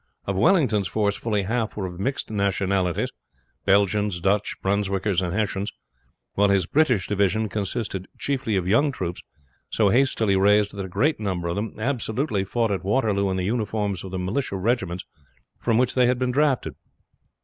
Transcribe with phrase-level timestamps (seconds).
[0.25, 3.11] Of Wellington's force fully a half were of mixed nationalities:
[3.65, 5.71] Belgians, Dutch, Brunswickers, and Hessians;
[6.33, 9.21] while his British division consisted chiefly of young troops,
[9.69, 13.43] so hastily raised that a great number of them absolutely fought at Waterloo in the
[13.45, 15.05] uniforms of the militia regiments
[15.61, 16.73] from which they had been drafted.